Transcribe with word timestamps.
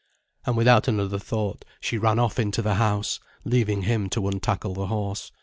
And 0.47 0.57
without 0.57 0.87
another 0.87 1.19
thought 1.19 1.63
she 1.79 1.99
ran 1.99 2.17
off 2.17 2.39
into 2.39 2.63
the 2.63 2.73
house, 2.73 3.19
leaving 3.45 3.83
him 3.83 4.09
to 4.09 4.21
untackle 4.27 4.73
the 4.73 4.87
horse. 4.87 5.31